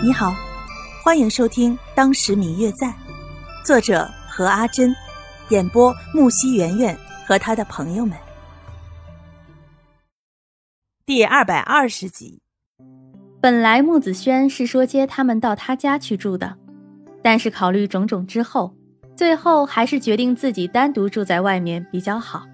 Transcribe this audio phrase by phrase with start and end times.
[0.00, 0.32] 你好，
[1.02, 2.86] 欢迎收听《当时明月在》，
[3.64, 4.94] 作者何阿珍，
[5.48, 8.16] 演播木西圆圆和他的朋友们。
[11.04, 12.40] 第二百二十集。
[13.40, 16.56] 本来木子轩是说接他们到他家去住的，
[17.20, 18.72] 但是考虑种种之后，
[19.16, 22.46] 最后还是决定自己单独住在外面比较好。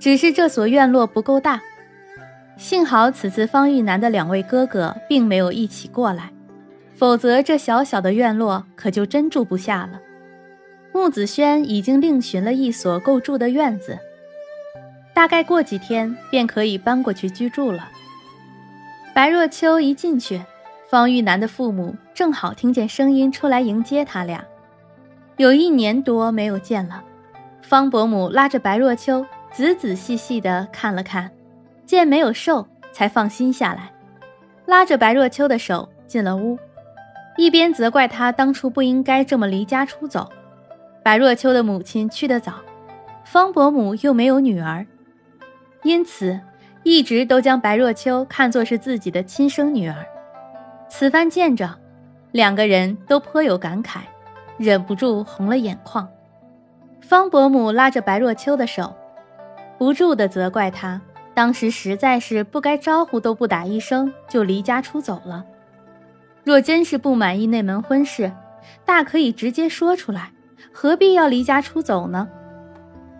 [0.00, 1.62] 只是这所院落不够大，
[2.56, 6.32] 幸好此次方玉楠的两位哥哥并没有一起过来。
[7.02, 10.00] 否则，这小小的院落可就真住不下了。
[10.92, 13.98] 木子轩已经另寻了一所够住的院子，
[15.12, 17.88] 大概过几天便可以搬过去居住了。
[19.12, 20.40] 白若秋一进去，
[20.88, 24.44] 方玉楠的父母正好听见声音出来迎接他俩。
[25.38, 27.02] 有一年多没有见了，
[27.62, 31.28] 方伯母拉着白若秋仔仔细细地看了看，
[31.84, 33.90] 见没有瘦，才放心下来，
[34.66, 36.56] 拉着白若秋的手进了屋。
[37.36, 40.30] 一边责怪他当初不应该这么离家出走，
[41.02, 42.54] 白若秋的母亲去得早，
[43.24, 44.86] 方伯母又没有女儿，
[45.82, 46.38] 因此
[46.82, 49.96] 一直都将白若秋看作是自己的亲生女儿。
[50.88, 51.78] 此番见着，
[52.32, 54.00] 两个人都颇有感慨，
[54.58, 56.06] 忍不住红了眼眶。
[57.00, 58.94] 方伯母拉着白若秋的手，
[59.78, 61.00] 不住地责怪他
[61.34, 65.44] 当时实在是不该招呼都不打一声就离家出走了。
[66.44, 68.32] 若真是不满意那门婚事，
[68.84, 70.30] 大可以直接说出来，
[70.72, 72.28] 何必要离家出走呢？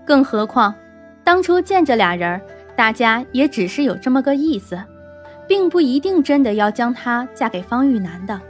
[0.04, 0.74] 更何况，
[1.22, 2.40] 当初见这俩人，
[2.74, 4.82] 大家也只是有这么个意思，
[5.46, 8.40] 并不一定真的要将她嫁给方玉楠的。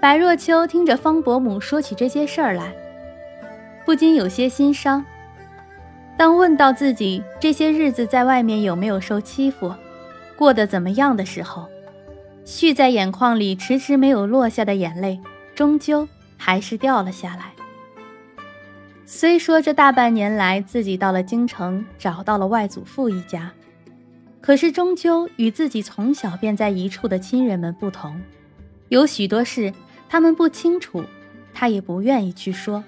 [0.00, 2.72] 白若秋听着方伯母说起这些事儿来，
[3.84, 5.04] 不禁有些心伤。
[6.16, 9.74] 当问到自己这些日子在外面有没有受欺负，
[10.36, 11.68] 过得怎么样的时候，
[12.44, 15.20] 蓄在眼眶里迟迟没有落下的眼泪，
[15.54, 17.52] 终究还是掉了下来。
[19.06, 23.52] 虽说这大半年来自己到了京城，找到了外祖父一家，
[24.40, 28.20] 可是终究与自己从小便在一处的亲人们不同，
[28.88, 29.72] 有许多事
[30.08, 31.04] 他们不清楚，
[31.52, 32.82] 他也不愿意去说。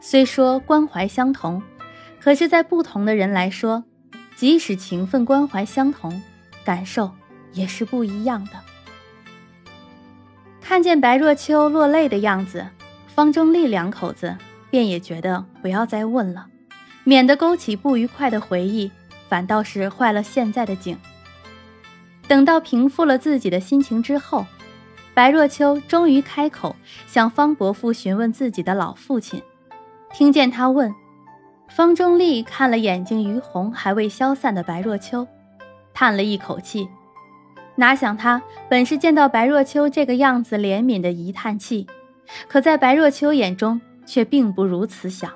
[0.00, 1.62] 虽说关怀相同，
[2.20, 3.82] 可是，在不同的人来说，
[4.36, 6.22] 即使情分关怀相同，
[6.64, 7.10] 感受。
[7.54, 8.52] 也是不一样的。
[10.60, 12.66] 看见白若秋落泪的样子，
[13.06, 14.36] 方中立两口子
[14.70, 16.46] 便也觉得不要再问了，
[17.04, 18.90] 免得勾起不愉快的回忆，
[19.28, 20.98] 反倒是坏了现在的景。
[22.26, 24.46] 等到平复了自己的心情之后，
[25.12, 26.74] 白若秋终于开口
[27.06, 29.42] 向方伯父询问自己的老父亲。
[30.12, 30.94] 听见他问，
[31.68, 35.28] 方中立看了眼睛余红还未消散的白若秋，
[35.92, 36.88] 叹了一口气。
[37.76, 41.86] 哪想他本是见到白若秋这个样子，怜悯的一叹气，
[42.48, 45.30] 可在白若秋眼中却并不如此想。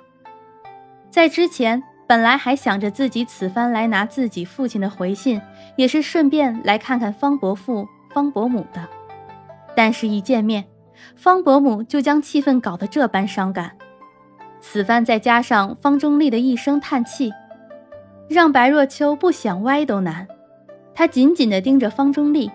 [1.11, 5.41] 在之前，本来还想着自己此番来拿自己父亲的回信，
[5.77, 8.87] 也是顺便来看看方伯父、方伯母的，
[9.75, 10.65] 但是一见面，
[11.17, 13.73] 方伯母就将气氛搞得这般伤感。
[14.61, 17.33] 此番再加上方中立的一声叹气，
[18.29, 20.27] 让白若秋不想歪都难。
[20.99, 22.51] 他紧紧地盯着方中立，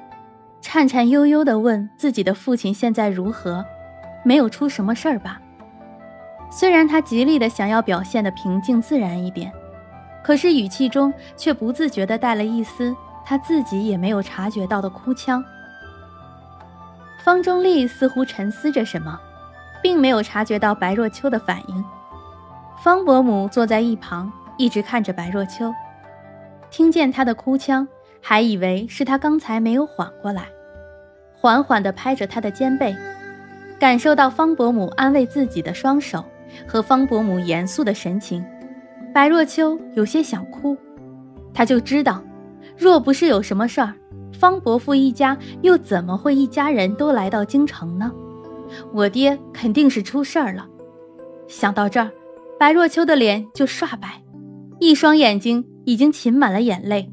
[0.59, 3.63] 颤颤悠悠地问自己的父亲现在如何，
[4.21, 5.39] 没有出什么事儿吧？
[6.51, 9.49] 虽然他极力的想要表现的平静自然一点，
[10.21, 12.93] 可是语气中却不自觉地带了一丝
[13.23, 15.41] 他自己也没有察觉到的哭腔。
[17.23, 19.17] 方中立似乎沉思着什么，
[19.81, 21.85] 并没有察觉到白若秋的反应。
[22.83, 25.73] 方伯母坐在一旁，一直看着白若秋，
[26.69, 27.87] 听见他的哭腔。
[28.25, 30.47] 还以为是他刚才没有缓过来，
[31.35, 32.95] 缓缓地拍着他的肩背，
[33.77, 36.23] 感受到方伯母安慰自己的双手
[36.65, 38.43] 和方伯母严肃的神情，
[39.13, 40.77] 白若秋有些想哭。
[41.53, 42.23] 他就知道，
[42.77, 43.93] 若不是有什么事儿，
[44.31, 48.09] 方伯父一家又怎么会一家人都来到京城呢？
[48.93, 50.65] 我爹肯定是出事儿了。
[51.49, 52.09] 想到这儿，
[52.57, 54.23] 白若秋的脸就刷白，
[54.79, 57.12] 一双眼睛已经噙满了眼泪。